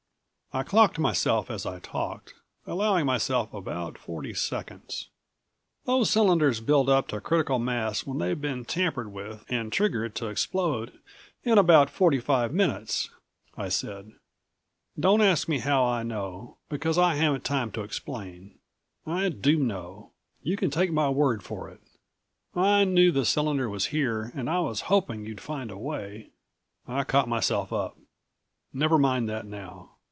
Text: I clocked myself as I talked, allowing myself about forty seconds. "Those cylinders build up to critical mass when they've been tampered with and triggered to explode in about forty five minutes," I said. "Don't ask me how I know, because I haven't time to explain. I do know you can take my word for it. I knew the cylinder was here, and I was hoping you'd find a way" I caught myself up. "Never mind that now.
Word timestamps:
I 0.53 0.63
clocked 0.63 0.99
myself 0.99 1.49
as 1.49 1.65
I 1.65 1.79
talked, 1.79 2.33
allowing 2.67 3.05
myself 3.05 3.53
about 3.53 3.97
forty 3.97 4.33
seconds. 4.33 5.07
"Those 5.85 6.09
cylinders 6.09 6.59
build 6.59 6.89
up 6.89 7.07
to 7.07 7.21
critical 7.21 7.57
mass 7.57 8.05
when 8.05 8.17
they've 8.17 8.41
been 8.41 8.65
tampered 8.65 9.13
with 9.13 9.45
and 9.47 9.71
triggered 9.71 10.13
to 10.15 10.27
explode 10.27 10.99
in 11.45 11.57
about 11.57 11.89
forty 11.89 12.19
five 12.19 12.53
minutes," 12.53 13.09
I 13.55 13.69
said. 13.69 14.11
"Don't 14.99 15.21
ask 15.21 15.47
me 15.47 15.59
how 15.59 15.85
I 15.85 16.03
know, 16.03 16.57
because 16.67 16.97
I 16.97 17.15
haven't 17.15 17.45
time 17.45 17.71
to 17.71 17.83
explain. 17.83 18.59
I 19.07 19.29
do 19.29 19.55
know 19.57 20.11
you 20.43 20.57
can 20.57 20.69
take 20.69 20.91
my 20.91 21.07
word 21.09 21.43
for 21.43 21.69
it. 21.69 21.79
I 22.53 22.83
knew 22.83 23.13
the 23.13 23.23
cylinder 23.23 23.69
was 23.69 23.85
here, 23.85 24.33
and 24.35 24.49
I 24.49 24.59
was 24.59 24.81
hoping 24.91 25.25
you'd 25.25 25.39
find 25.39 25.71
a 25.71 25.77
way" 25.77 26.27
I 26.89 27.05
caught 27.05 27.29
myself 27.29 27.71
up. 27.71 27.95
"Never 28.73 28.97
mind 28.97 29.29
that 29.29 29.45
now. 29.45 29.87